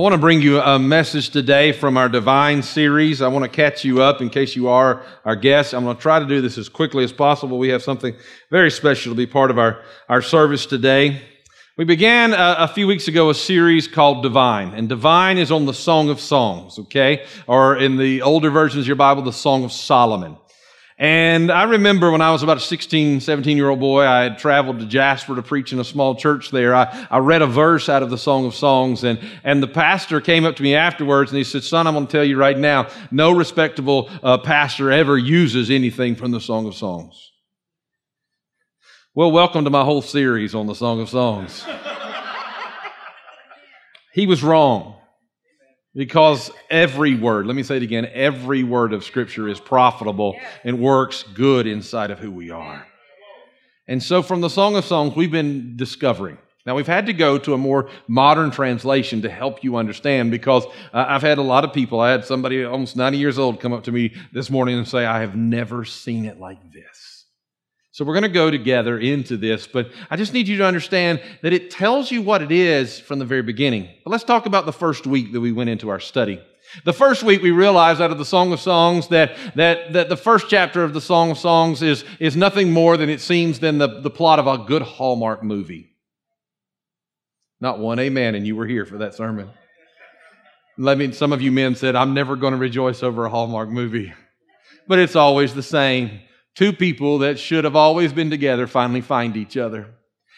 [0.00, 3.20] I want to bring you a message today from our Divine series.
[3.20, 5.74] I want to catch you up in case you are our guest.
[5.74, 7.58] I'm going to try to do this as quickly as possible.
[7.58, 8.14] We have something
[8.50, 11.20] very special to be part of our, our service today.
[11.76, 15.52] We began a, uh, a few weeks ago a series called Divine, and Divine is
[15.52, 17.26] on the Song of Songs, okay?
[17.46, 20.38] Or in the older versions of your Bible, the Song of Solomon.
[21.00, 24.36] And I remember when I was about a 16, 17 year old boy, I had
[24.36, 26.74] traveled to Jasper to preach in a small church there.
[26.74, 30.20] I, I read a verse out of the Song of Songs, and, and the pastor
[30.20, 32.58] came up to me afterwards and he said, Son, I'm going to tell you right
[32.58, 37.32] now, no respectable uh, pastor ever uses anything from the Song of Songs.
[39.14, 41.64] Well, welcome to my whole series on the Song of Songs.
[44.12, 44.99] he was wrong.
[45.94, 50.78] Because every word, let me say it again, every word of Scripture is profitable and
[50.78, 52.86] works good inside of who we are.
[53.88, 56.38] And so from the Song of Songs, we've been discovering.
[56.64, 60.64] Now, we've had to go to a more modern translation to help you understand because
[60.92, 63.72] uh, I've had a lot of people, I had somebody almost 90 years old come
[63.72, 67.09] up to me this morning and say, I have never seen it like this.
[68.00, 71.20] So we're going to go together into this, but I just need you to understand
[71.42, 73.90] that it tells you what it is from the very beginning.
[74.04, 76.40] But let's talk about the first week that we went into our study.
[76.86, 80.16] The first week we realized out of the Song of Songs that, that, that the
[80.16, 83.76] first chapter of the Song of Songs is, is nothing more than it seems than
[83.76, 85.90] the, the plot of a good Hallmark movie.
[87.60, 89.50] Not one amen, and you were here for that sermon.
[90.78, 93.68] Let me, some of you men said, I'm never going to rejoice over a Hallmark
[93.68, 94.14] movie.
[94.88, 96.20] But it's always the same.
[96.54, 99.94] Two people that should have always been together finally find each other.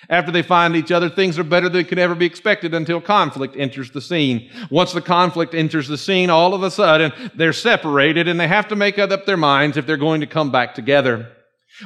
[0.08, 3.56] After they find each other, things are better than could ever be expected until conflict
[3.56, 4.50] enters the scene.
[4.70, 8.68] Once the conflict enters the scene, all of a sudden they're separated and they have
[8.68, 11.30] to make up their minds if they're going to come back together.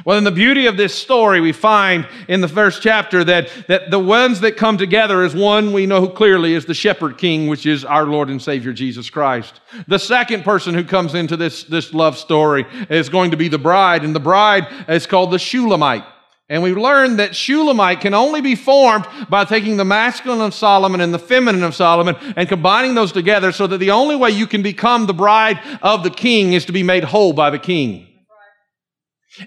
[0.05, 3.89] Well, in the beauty of this story, we find in the first chapter that, that
[3.89, 7.65] the ones that come together is one we know clearly is the shepherd king, which
[7.65, 9.59] is our Lord and Savior Jesus Christ.
[9.87, 13.57] The second person who comes into this, this love story is going to be the
[13.57, 16.03] bride, and the bride is called the Shulamite.
[16.49, 21.01] And we learned that Shulamite can only be formed by taking the masculine of Solomon
[21.01, 24.47] and the feminine of Solomon and combining those together so that the only way you
[24.47, 28.06] can become the bride of the king is to be made whole by the king.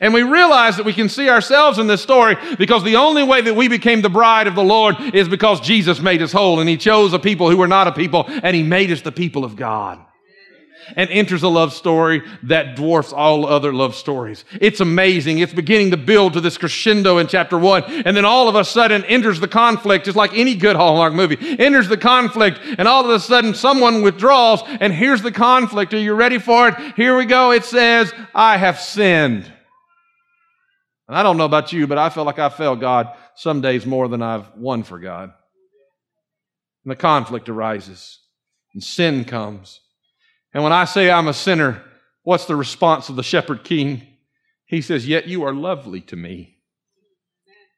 [0.01, 3.41] And we realize that we can see ourselves in this story because the only way
[3.41, 6.69] that we became the bride of the Lord is because Jesus made us whole and
[6.69, 9.45] He chose a people who were not a people and He made us the people
[9.45, 9.99] of God.
[10.97, 14.45] And enters a love story that dwarfs all other love stories.
[14.61, 15.39] It's amazing.
[15.39, 17.85] It's beginning to build to this crescendo in chapter one.
[17.85, 21.37] And then all of a sudden enters the conflict, just like any good Hallmark movie.
[21.61, 25.95] Enters the conflict, and all of a sudden someone withdraws, and here's the conflict.
[25.95, 26.97] Are you ready for it?
[26.97, 27.53] Here we go.
[27.53, 29.53] It says, I have sinned.
[31.11, 33.85] And I don't know about you, but I feel like I failed God some days
[33.85, 35.33] more than I've won for God.
[36.85, 38.21] And the conflict arises,
[38.75, 39.81] and sin comes.
[40.55, 41.83] And when I say I'm a sinner,
[42.23, 44.07] what's the response of the shepherd king?
[44.67, 46.59] He says, Yet you are lovely to me.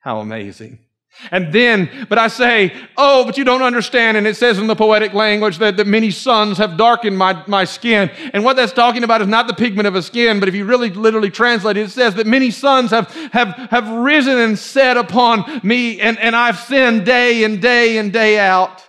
[0.01, 0.81] How amazing.
[1.31, 4.17] And then, but I say, oh, but you don't understand.
[4.17, 7.65] And it says in the poetic language that, that many suns have darkened my, my
[7.65, 8.11] skin.
[8.33, 10.65] And what that's talking about is not the pigment of a skin, but if you
[10.65, 14.97] really literally translate it, it says that many suns have, have, have risen and set
[14.97, 18.83] upon me, and, and I've sinned day and day and day out.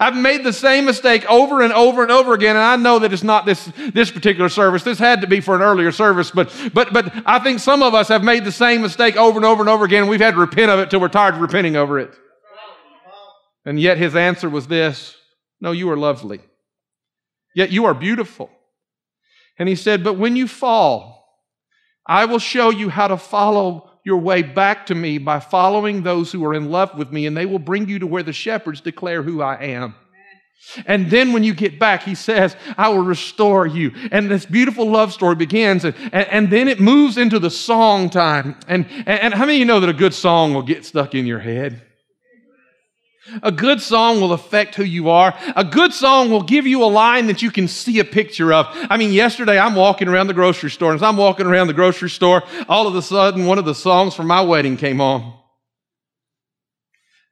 [0.00, 3.12] I've made the same mistake over and over and over again, and I know that
[3.12, 4.82] it's not this, this particular service.
[4.82, 7.94] This had to be for an earlier service, but, but, but I think some of
[7.94, 10.40] us have made the same mistake over and over and over again, we've had to
[10.40, 12.14] repent of it till we're tired of repenting over it.
[13.64, 15.16] And yet his answer was this
[15.60, 16.40] No, you are lovely.
[17.54, 18.50] Yet you are beautiful.
[19.58, 21.22] And he said, But when you fall,
[22.06, 26.32] I will show you how to follow your way back to me by following those
[26.32, 28.80] who are in love with me, and they will bring you to where the shepherds
[28.80, 29.94] declare who I am.
[30.86, 33.92] And then when you get back, he says, I will restore you.
[34.12, 38.10] And this beautiful love story begins, and, and, and then it moves into the song
[38.10, 38.56] time.
[38.68, 41.14] And, and, and how many of you know that a good song will get stuck
[41.14, 41.82] in your head?
[43.42, 45.36] A good song will affect who you are.
[45.54, 48.66] A good song will give you a line that you can see a picture of.
[48.72, 51.72] I mean, yesterday I'm walking around the grocery store, and as I'm walking around the
[51.72, 55.38] grocery store, all of a sudden one of the songs from my wedding came on.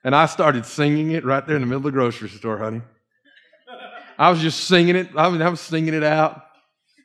[0.04, 2.82] And I started singing it right there in the middle of the grocery store, honey.
[4.16, 5.08] I was just singing it.
[5.16, 6.40] I, mean, I was singing it out.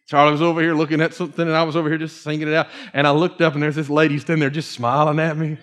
[0.07, 2.53] Charlie was over here looking at something, and I was over here just singing it
[2.53, 2.67] out.
[2.93, 5.57] And I looked up, and there's this lady standing there just smiling at me.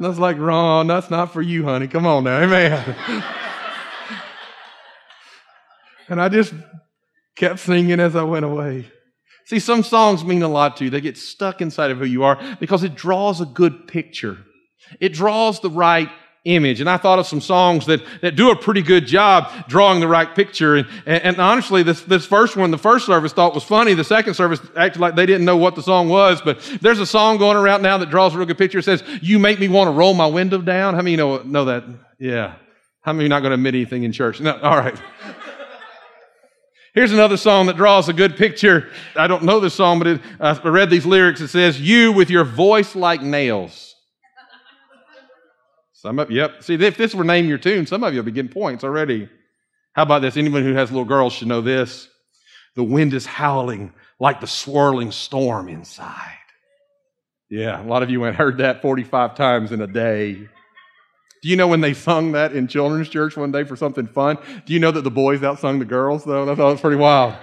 [0.00, 1.86] And I was like, Ron, that's not for you, honey.
[1.86, 2.40] Come on now.
[2.40, 2.96] Amen.
[6.08, 6.54] and I just
[7.36, 8.90] kept singing as I went away.
[9.44, 10.90] See, some songs mean a lot to you.
[10.90, 14.38] They get stuck inside of who you are because it draws a good picture.
[15.00, 16.08] It draws the right
[16.44, 16.80] image.
[16.80, 20.08] And I thought of some songs that, that do a pretty good job drawing the
[20.08, 20.76] right picture.
[20.76, 23.94] And, and, and, honestly, this, this first one, the first service thought was funny.
[23.94, 26.40] The second service acted like they didn't know what the song was.
[26.40, 28.78] But there's a song going around now that draws a real good picture.
[28.78, 30.94] It says, You make me want to roll my window down.
[30.94, 31.84] How many you know, know that?
[32.18, 32.54] Yeah.
[33.02, 34.40] How many not going to admit anything in church?
[34.40, 34.98] No, all right.
[36.94, 38.90] Here's another song that draws a good picture.
[39.14, 41.40] I don't know this song, but it, I read these lyrics.
[41.40, 43.89] It says, You with your voice like nails.
[46.00, 46.62] Some of yep.
[46.62, 49.28] See, if this were name your tune, some of you will be getting points already.
[49.92, 50.38] How about this?
[50.38, 52.08] Anyone who has little girls should know this.
[52.74, 56.38] The wind is howling like the swirling storm inside.
[57.50, 60.32] Yeah, a lot of you went heard that 45 times in a day.
[61.42, 64.38] Do you know when they sung that in children's church one day for something fun?
[64.64, 66.50] Do you know that the boys outsung the girls, though?
[66.50, 67.34] I thought it was pretty wild.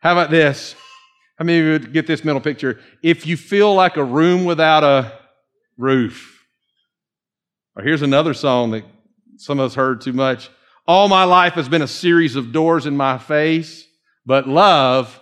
[0.00, 0.74] How about this?
[1.38, 2.80] How many of you would get this mental picture?
[3.00, 5.12] If you feel like a room without a
[5.78, 6.38] roof,
[7.76, 8.84] or here's another song that
[9.36, 10.50] some of us heard too much.
[10.86, 13.86] All my life has been a series of doors in my face,
[14.26, 15.18] but love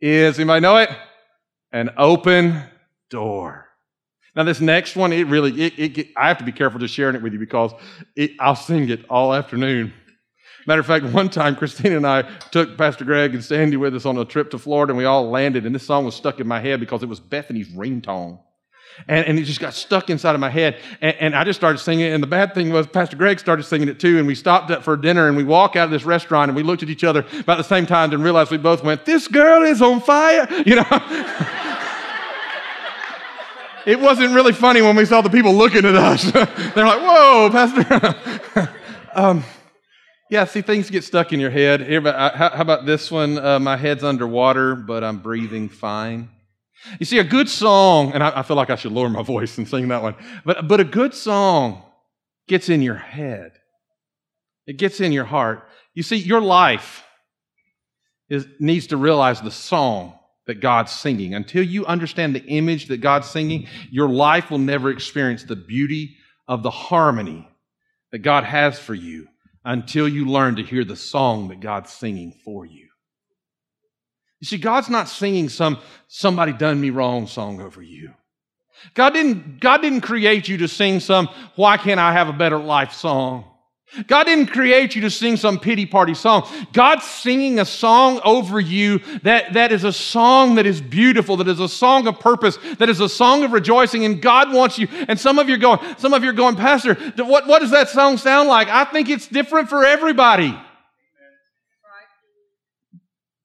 [0.00, 0.90] is, anybody know it?
[1.72, 2.62] An open
[3.10, 3.66] door.
[4.34, 7.16] Now, this next one, it really, it, it, I have to be careful just sharing
[7.16, 7.72] it with you because
[8.14, 9.94] it, I'll sing it all afternoon.
[10.66, 14.04] Matter of fact, one time Christina and I took Pastor Greg and Sandy with us
[14.04, 16.46] on a trip to Florida, and we all landed, and this song was stuck in
[16.46, 18.40] my head because it was Bethany's ringtone.
[19.08, 20.78] And, and, it just got stuck inside of my head.
[21.00, 22.12] And, and, I just started singing.
[22.12, 24.18] And the bad thing was, Pastor Greg started singing it too.
[24.18, 26.62] And we stopped up for dinner and we walk out of this restaurant and we
[26.62, 29.62] looked at each other about the same time and realized we both went, This girl
[29.62, 30.48] is on fire.
[30.66, 30.86] You know?
[33.86, 36.32] it wasn't really funny when we saw the people looking at us.
[36.32, 38.70] They're like, Whoa, Pastor.
[39.14, 39.44] um,
[40.28, 41.82] yeah, see, things get stuck in your head.
[41.82, 43.38] Uh, how about this one?
[43.38, 46.30] Uh, my head's underwater, but I'm breathing fine.
[47.00, 49.58] You see, a good song, and I, I, feel like I should lower my voice
[49.58, 50.14] and sing that one,
[50.44, 51.82] but, but a good song
[52.48, 53.52] gets in your head,
[54.66, 55.68] it gets in your heart.
[55.94, 57.04] You see, your life
[58.28, 61.34] is, needs to realize the song that God's singing.
[61.34, 66.16] Until you understand the image that God's singing, your life will never experience the beauty
[66.48, 67.48] of the harmony
[68.12, 69.26] that God has for you
[69.64, 72.85] until you learn to hear the song that God's singing for you.
[74.40, 75.78] You see, God's not singing some
[76.08, 78.12] somebody done me wrong song over you.
[78.94, 82.58] God didn't, God didn't create you to sing some why can't I have a better
[82.58, 83.44] life song.
[84.08, 86.46] God didn't create you to sing some pity party song.
[86.72, 91.48] God's singing a song over you that, that is a song that is beautiful, that
[91.48, 94.88] is a song of purpose, that is a song of rejoicing, and God wants you.
[95.08, 97.70] And some of you are going, some of you are going, Pastor, what, what does
[97.70, 98.68] that song sound like?
[98.68, 100.58] I think it's different for everybody.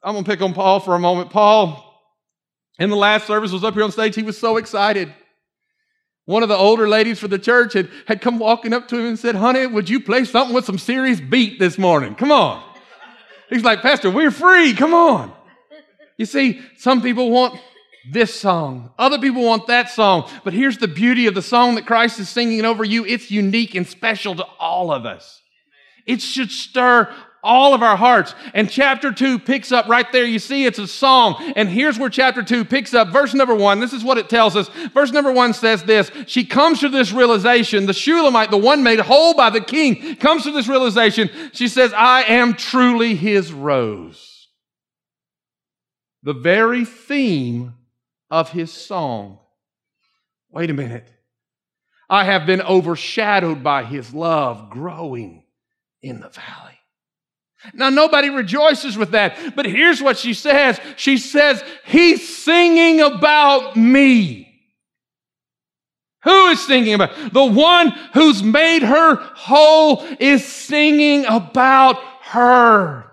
[0.04, 1.30] I'm going to pick on Paul for a moment.
[1.30, 2.02] Paul,
[2.80, 4.16] in the last service, was up here on stage.
[4.16, 5.14] He was so excited.
[6.26, 9.06] One of the older ladies for the church had, had come walking up to him
[9.06, 12.16] and said, Honey, would you play something with some serious beat this morning?
[12.16, 12.64] Come on.
[13.50, 14.74] He's like, Pastor, we're free.
[14.74, 15.34] Come on.
[16.18, 17.60] You see, some people want
[18.10, 20.30] this song, other people want that song.
[20.44, 23.76] But here's the beauty of the song that Christ is singing over you it's unique
[23.76, 25.42] and special to all of us.
[26.08, 28.36] It should stir all of our hearts.
[28.54, 30.26] And chapter 2 picks up right there.
[30.26, 31.54] You see, it's a song.
[31.56, 33.10] And here's where chapter 2 picks up.
[33.10, 34.70] Verse number 1, this is what it tells us.
[34.94, 39.00] Verse number 1 says this She comes to this realization, the Shulamite, the one made
[39.00, 41.30] whole by the king, comes to this realization.
[41.54, 44.50] She says, I am truly his rose.
[46.24, 47.74] The very theme
[48.30, 49.40] of his song.
[50.52, 51.12] Wait a minute.
[52.10, 55.46] I have been overshadowed by his love growing
[56.02, 56.81] in the valley.
[57.74, 63.76] Now, nobody rejoices with that, but here's what she says She says, He's singing about
[63.76, 64.48] me.
[66.24, 67.34] Who is singing about?
[67.34, 73.11] The one who's made her whole is singing about her.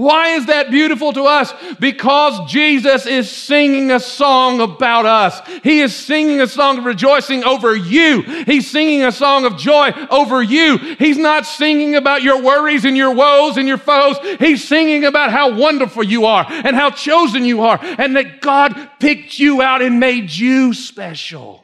[0.00, 1.52] Why is that beautiful to us?
[1.78, 5.46] Because Jesus is singing a song about us.
[5.62, 8.22] He is singing a song of rejoicing over you.
[8.22, 10.78] He's singing a song of joy over you.
[10.78, 14.16] He's not singing about your worries and your woes and your foes.
[14.38, 18.92] He's singing about how wonderful you are and how chosen you are and that God
[19.00, 21.62] picked you out and made you special.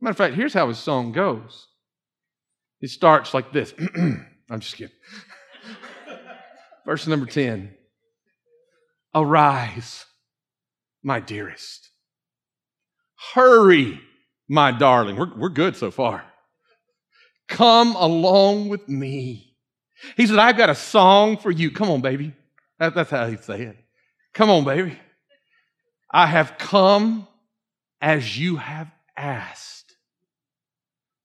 [0.00, 1.66] Matter of fact, here's how his song goes.
[2.80, 3.74] It starts like this.
[4.50, 4.96] I'm just kidding.
[6.84, 7.74] Verse number 10
[9.14, 10.06] Arise,
[11.02, 11.90] my dearest.
[13.34, 14.00] Hurry,
[14.48, 15.16] my darling.
[15.16, 16.24] We're, we're good so far.
[17.48, 19.56] Come along with me.
[20.16, 21.70] He said, I've got a song for you.
[21.70, 22.32] Come on, baby.
[22.78, 23.76] That, that's how he'd say it.
[24.32, 24.98] Come on, baby.
[26.10, 27.26] I have come
[28.00, 29.96] as you have asked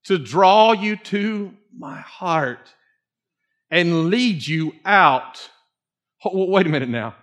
[0.05, 2.73] to draw you to my heart
[3.69, 5.49] and lead you out.
[6.23, 7.15] Wait a minute now.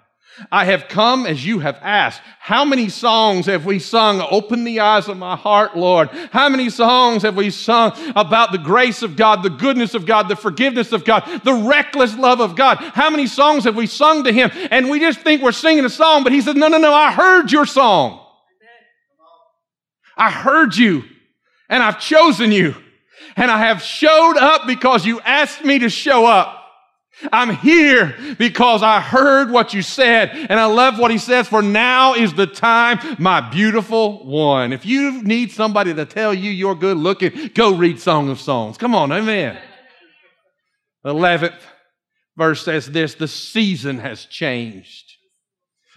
[0.50, 2.22] I have come as you have asked.
[2.38, 4.26] How many songs have we sung?
[4.30, 6.08] Open the eyes of my heart, Lord.
[6.32, 10.28] How many songs have we sung about the grace of God, the goodness of God,
[10.28, 12.78] the forgiveness of God, the reckless love of God?
[12.78, 14.50] How many songs have we sung to Him?
[14.70, 17.12] And we just think we're singing a song, but He said, No, no, no, I
[17.12, 18.20] heard your song.
[20.16, 21.04] I heard you,
[21.68, 22.74] and I've chosen you,
[23.36, 26.58] and I have showed up because you asked me to show up.
[27.32, 31.62] I'm here because I heard what you said, and I love what he says, for
[31.62, 34.72] now is the time, my beautiful one.
[34.72, 38.78] If you need somebody to tell you you're good looking, go read Song of Songs.
[38.78, 39.58] Come on, amen.
[41.04, 41.60] 11th
[42.36, 45.12] verse says this the season has changed.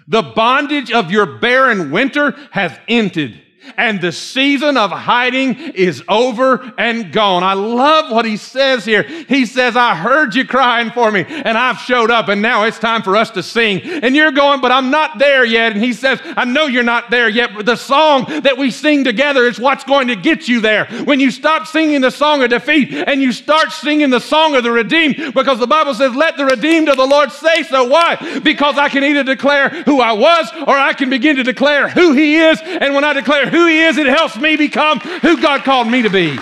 [0.08, 3.42] The bondage of your barren winter has ended
[3.78, 7.44] and the season of hiding is over and gone.
[7.44, 9.04] I love what he says here.
[9.04, 12.80] He says, I heard you crying for me and I've showed up and now it's
[12.80, 13.82] time for us to sing.
[13.82, 15.72] And you're going, but I'm not there yet.
[15.72, 19.04] And he says, I know you're not there yet, but the song that we sing
[19.04, 20.86] together is what's going to get you there.
[21.04, 24.64] When you stop singing the song of defeat and you start singing the song of
[24.64, 27.86] the redeemed, because the Bible says, let the redeemed of the Lord say so.
[27.86, 28.40] Why?
[28.44, 32.14] Because I can either declare who I was or I can begin to declare who
[32.14, 32.60] he is.
[32.62, 36.02] And when I declare who He is, it helps me become who God called me
[36.02, 36.38] to be.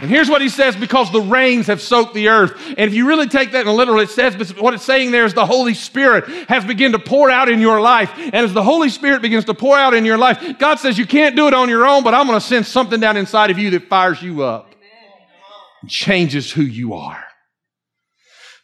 [0.00, 2.56] And here's what he says because the rains have soaked the earth.
[2.68, 5.34] And if you really take that in literal, it says what it's saying there is
[5.34, 8.10] the Holy Spirit has begun to pour out in your life.
[8.16, 11.06] And as the Holy Spirit begins to pour out in your life, God says you
[11.06, 13.58] can't do it on your own, but I'm going to send something down inside of
[13.58, 14.74] you that fires you up,
[15.86, 17.22] changes who you are.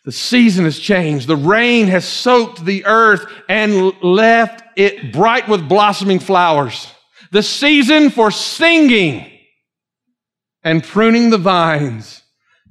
[0.07, 1.27] The season has changed.
[1.27, 6.93] The rain has soaked the earth and left it bright with blossoming flowers.
[7.33, 9.31] The season for singing
[10.63, 12.23] and pruning the vines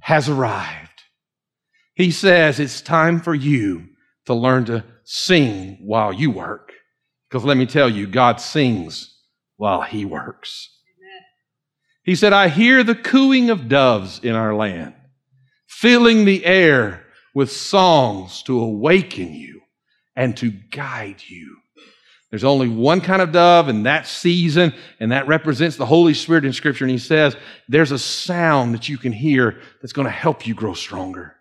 [0.02, 1.04] has arrived.
[1.96, 3.88] He says it's time for you
[4.26, 6.72] to learn to sing while you work.
[7.30, 9.18] Because let me tell you, God sings
[9.58, 10.70] while He works.
[12.04, 14.94] He said, I hear the cooing of doves in our land,
[15.66, 19.62] filling the air with songs to awaken you
[20.16, 21.58] and to guide you.
[22.36, 26.44] There's only one kind of dove in that season, and that represents the Holy Spirit
[26.44, 26.84] in Scripture.
[26.84, 27.38] And he says,
[27.70, 31.34] There's a sound that you can hear that's going to help you grow stronger.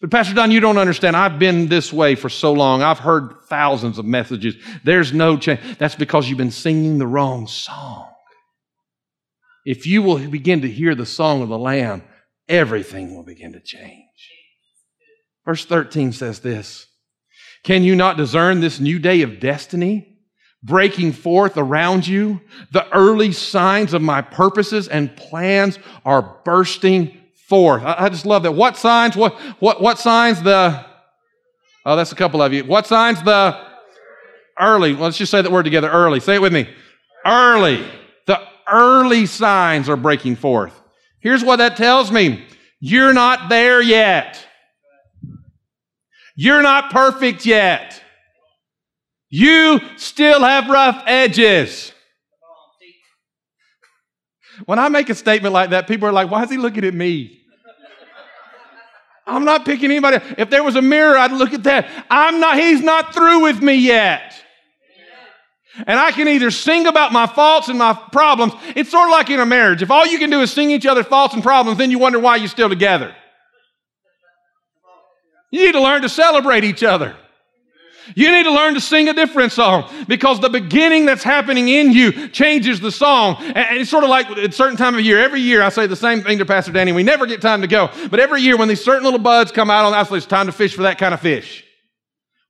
[0.00, 1.16] But, Pastor Don, you don't understand.
[1.16, 2.80] I've been this way for so long.
[2.80, 4.54] I've heard thousands of messages.
[4.84, 5.78] There's no change.
[5.78, 8.08] That's because you've been singing the wrong song.
[9.66, 12.04] If you will begin to hear the song of the Lamb,
[12.48, 14.30] everything will begin to change.
[15.44, 16.86] Verse 13 says this
[17.64, 20.10] Can you not discern this new day of destiny?
[20.62, 22.40] Breaking forth around you,
[22.72, 27.18] the early signs of my purposes and plans are bursting
[27.48, 27.82] forth.
[27.84, 28.52] I, just love that.
[28.52, 29.14] What signs?
[29.14, 30.42] What, what, what signs?
[30.42, 30.84] The,
[31.84, 32.64] oh, that's a couple of you.
[32.64, 33.22] What signs?
[33.22, 33.58] The
[34.58, 34.94] early.
[34.94, 36.20] Let's just say that word together early.
[36.20, 36.68] Say it with me.
[37.26, 37.86] Early.
[38.26, 38.40] The
[38.70, 40.80] early signs are breaking forth.
[41.20, 42.46] Here's what that tells me
[42.80, 44.46] you're not there yet.
[46.34, 48.02] You're not perfect yet.
[49.30, 51.92] You still have rough edges.
[54.66, 56.94] When I make a statement like that, people are like, why is he looking at
[56.94, 57.40] me?
[59.26, 60.18] I'm not picking anybody.
[60.36, 61.88] If there was a mirror, I'd look at that.
[62.10, 64.34] I'm not, he's not through with me yet.
[65.86, 68.52] And I can either sing about my faults and my problems.
[68.76, 69.82] It's sort of like in a marriage.
[69.82, 72.20] If all you can do is sing each other's faults and problems, then you wonder
[72.20, 73.14] why you're still together.
[75.54, 77.14] You need to learn to celebrate each other.
[78.16, 81.92] You need to learn to sing a different song because the beginning that's happening in
[81.92, 83.36] you changes the song.
[83.38, 85.20] And it's sort of like at a certain time of year.
[85.20, 86.90] Every year I say the same thing to Pastor Danny.
[86.90, 87.88] We never get time to go.
[88.10, 90.46] But every year when these certain little buds come out on the ice, it's time
[90.46, 91.63] to fish for that kind of fish.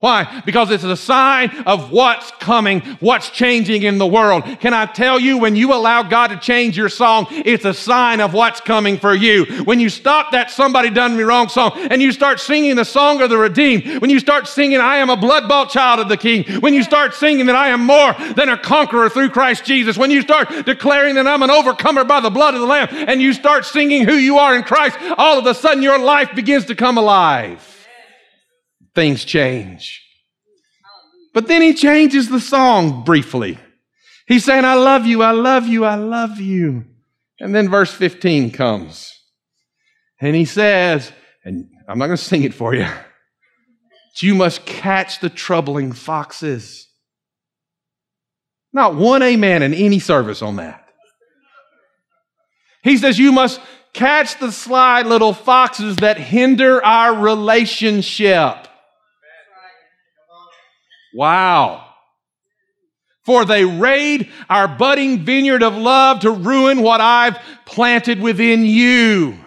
[0.05, 0.43] Why?
[0.45, 4.43] Because it's a sign of what's coming, what's changing in the world.
[4.59, 8.21] Can I tell you, when you allow God to change your song, it's a sign
[8.21, 9.63] of what's coming for you.
[9.63, 13.19] When you stop that somebody done me wrong song and you start singing the song
[13.23, 16.17] of the redeemed, when you start singing, I am a blood bought child of the
[16.17, 19.97] King, when you start singing that I am more than a conqueror through Christ Jesus,
[19.97, 23.23] when you start declaring that I'm an overcomer by the blood of the Lamb, and
[23.23, 26.65] you start singing who you are in Christ, all of a sudden your life begins
[26.65, 27.74] to come alive
[28.95, 30.01] things change.
[31.33, 33.59] But then he changes the song briefly.
[34.25, 36.85] He's saying, I love you, I love you, I love you.
[37.39, 39.11] And then verse 15 comes.
[40.19, 41.11] And he says,
[41.43, 42.87] and I'm not going to sing it for you,
[44.17, 46.87] you must catch the troubling foxes.
[48.71, 50.85] Not one amen in any service on that.
[52.83, 53.59] He says, You must
[53.93, 58.67] catch the sly little foxes that hinder our relationship.
[61.15, 61.87] Wow.
[63.23, 69.37] For they raid our budding vineyard of love to ruin what I've planted within you.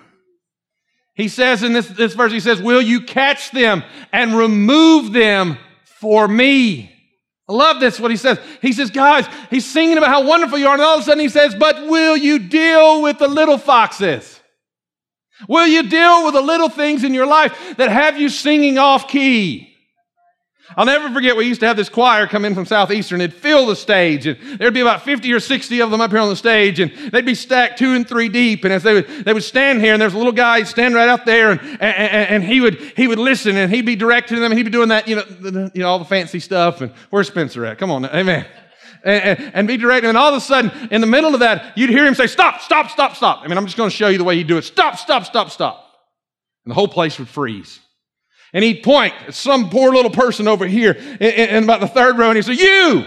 [1.14, 5.58] He says in this, this verse, he says, Will you catch them and remove them
[5.84, 6.90] for me?
[7.46, 8.38] I love this, what he says.
[8.62, 11.20] He says, Guys, he's singing about how wonderful you are, and all of a sudden
[11.20, 14.40] he says, But will you deal with the little foxes?
[15.48, 19.06] Will you deal with the little things in your life that have you singing off
[19.06, 19.67] key?
[20.76, 23.20] I'll never forget we used to have this choir come in from Southeastern.
[23.20, 26.20] It'd fill the stage, and there'd be about 50 or 60 of them up here
[26.20, 28.64] on the stage, and they'd be stacked two and three deep.
[28.64, 31.08] And as they would, they would stand here, and there's a little guy stand right
[31.08, 34.52] out there, and, and, and he would he would listen, and he'd be directing them,
[34.52, 36.80] and he'd be doing that, you know, the, you know, all the fancy stuff.
[36.80, 37.78] And where's Spencer at?
[37.78, 38.46] Come on, amen.
[39.04, 40.08] And, and, and, be directing.
[40.08, 42.60] And all of a sudden, in the middle of that, you'd hear him say, Stop,
[42.60, 43.42] stop, stop, stop.
[43.42, 44.62] I mean, I'm just going to show you the way he'd do it.
[44.62, 45.94] Stop, stop, stop, stop.
[46.64, 47.80] And the whole place would freeze.
[48.52, 52.18] And he'd point at some poor little person over here in, in about the third
[52.18, 53.04] row, and he'd say, You,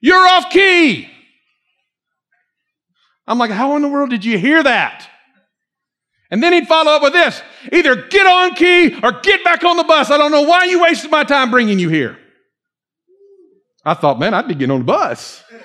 [0.00, 1.10] you're off key.
[3.26, 5.08] I'm like, How in the world did you hear that?
[6.30, 7.40] And then he'd follow up with this
[7.72, 10.10] either get on key or get back on the bus.
[10.10, 12.18] I don't know why you wasted my time bringing you here.
[13.84, 15.44] I thought, man, I'd be getting on the bus.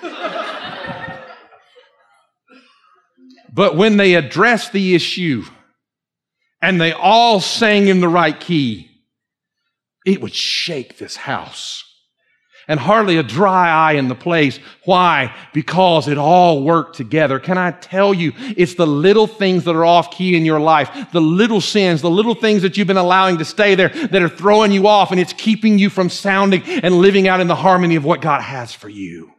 [3.52, 5.42] but when they address the issue,
[6.62, 8.88] and they all sang in the right key,
[10.06, 11.84] it would shake this house.
[12.68, 14.60] And hardly a dry eye in the place.
[14.84, 15.34] Why?
[15.52, 17.40] Because it all worked together.
[17.40, 21.10] Can I tell you, it's the little things that are off key in your life,
[21.10, 24.28] the little sins, the little things that you've been allowing to stay there that are
[24.28, 27.96] throwing you off and it's keeping you from sounding and living out in the harmony
[27.96, 29.32] of what God has for you.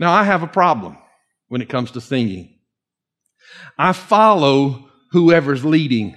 [0.00, 0.98] Now, I have a problem
[1.46, 2.58] when it comes to singing.
[3.78, 6.16] I follow whoever's leading.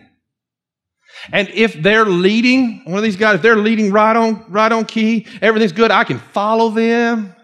[1.31, 4.85] And if they're leading, one of these guys, if they're leading right on, right on
[4.85, 7.35] key, everything's good, I can follow them.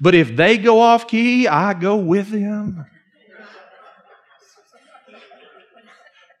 [0.00, 2.86] But if they go off key, I go with them.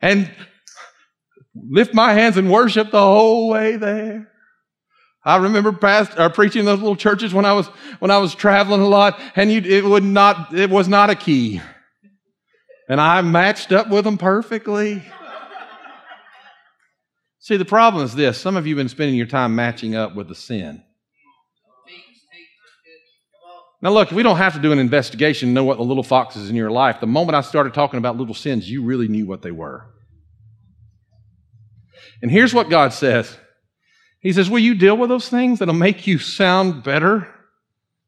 [0.00, 0.30] And
[1.54, 4.30] lift my hands and worship the whole way there.
[5.22, 7.66] I remember past, or preaching in those little churches when I was
[7.98, 11.14] when I was traveling a lot, and you, it would not it was not a
[11.14, 11.60] key
[12.90, 15.00] and I matched up with them perfectly.
[17.38, 20.16] See, the problem is this some of you have been spending your time matching up
[20.16, 20.82] with the sin.
[23.80, 26.50] Now, look, we don't have to do an investigation to know what the little foxes
[26.50, 27.00] in your life.
[27.00, 29.86] The moment I started talking about little sins, you really knew what they were.
[32.20, 33.38] And here's what God says
[34.18, 37.32] He says, Will you deal with those things that'll make you sound better?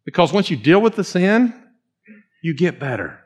[0.04, 1.54] Because once you deal with the sin,
[2.42, 3.21] you get better.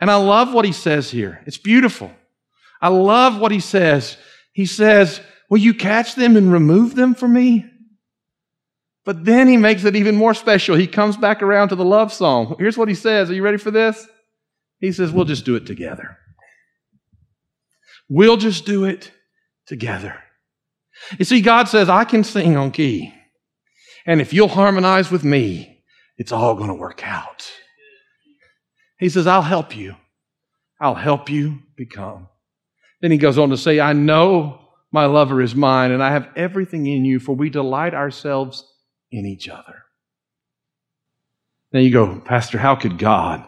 [0.00, 1.42] And I love what he says here.
[1.46, 2.10] It's beautiful.
[2.80, 4.16] I love what he says.
[4.52, 7.64] He says, Will you catch them and remove them for me?
[9.04, 10.74] But then he makes it even more special.
[10.74, 12.56] He comes back around to the love song.
[12.58, 13.30] Here's what he says.
[13.30, 14.06] Are you ready for this?
[14.80, 16.18] He says, We'll just do it together.
[18.08, 19.12] We'll just do it
[19.66, 20.22] together.
[21.18, 23.12] You see, God says, I can sing on key.
[24.06, 25.84] And if you'll harmonize with me,
[26.16, 27.50] it's all going to work out.
[28.98, 29.96] He says, I'll help you.
[30.80, 32.28] I'll help you become.
[33.00, 34.60] Then he goes on to say, I know
[34.92, 38.64] my lover is mine, and I have everything in you, for we delight ourselves
[39.10, 39.84] in each other.
[41.72, 43.46] Now you go, Pastor, how could God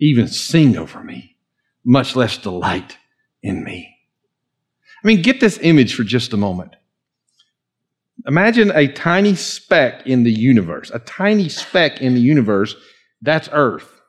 [0.00, 1.36] even sing over me,
[1.84, 2.98] much less delight
[3.42, 3.96] in me?
[5.02, 6.76] I mean, get this image for just a moment.
[8.26, 12.76] Imagine a tiny speck in the universe, a tiny speck in the universe,
[13.20, 14.01] that's Earth.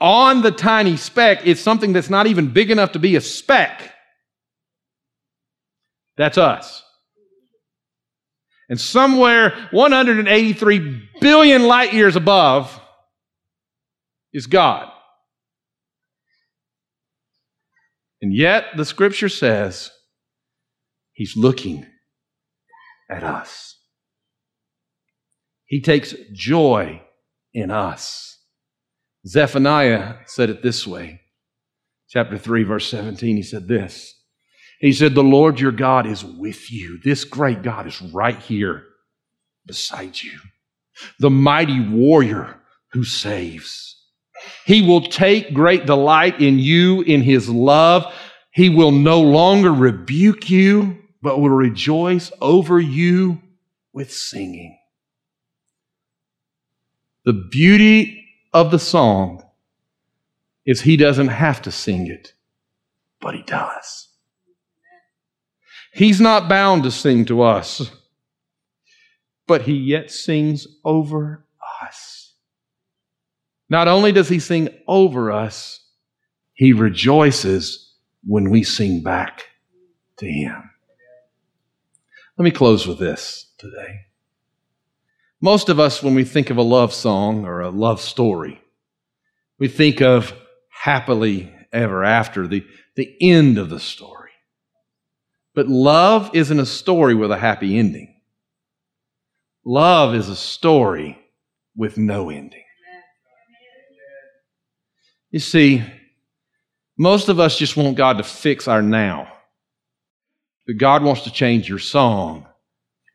[0.00, 3.92] On the tiny speck is something that's not even big enough to be a speck.
[6.16, 6.82] That's us.
[8.68, 12.80] And somewhere 183 billion light years above
[14.32, 14.90] is God.
[18.20, 19.90] And yet, the scripture says
[21.12, 21.86] he's looking
[23.10, 23.78] at us.
[25.66, 27.02] He takes joy
[27.52, 28.35] in us.
[29.26, 31.20] Zephaniah said it this way.
[32.08, 34.14] Chapter 3, verse 17, he said this.
[34.80, 37.00] He said, The Lord your God is with you.
[37.02, 38.84] This great God is right here
[39.66, 40.38] beside you.
[41.18, 42.60] The mighty warrior
[42.92, 43.96] who saves.
[44.64, 48.12] He will take great delight in you, in his love.
[48.52, 53.42] He will no longer rebuke you, but will rejoice over you
[53.92, 54.78] with singing.
[57.24, 58.25] The beauty
[58.56, 59.44] of the song
[60.64, 62.32] is he doesn't have to sing it,
[63.20, 64.08] but he does.
[65.92, 67.90] He's not bound to sing to us,
[69.46, 71.44] but he yet sings over
[71.82, 72.32] us.
[73.68, 75.80] Not only does he sing over us,
[76.54, 77.92] he rejoices
[78.24, 79.44] when we sing back
[80.16, 80.70] to him.
[82.38, 84.06] Let me close with this today.
[85.40, 88.60] Most of us, when we think of a love song or a love story,
[89.58, 90.32] we think of
[90.70, 94.30] happily ever after, the, the end of the story.
[95.54, 98.20] But love isn't a story with a happy ending.
[99.64, 101.18] Love is a story
[101.74, 102.62] with no ending.
[105.30, 105.82] You see,
[106.98, 109.32] most of us just want God to fix our now.
[110.66, 112.46] But God wants to change your song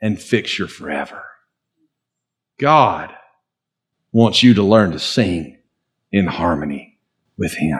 [0.02, 1.24] and fix your forever.
[2.62, 3.12] God
[4.12, 5.58] wants you to learn to sing
[6.12, 7.00] in harmony
[7.36, 7.80] with Him.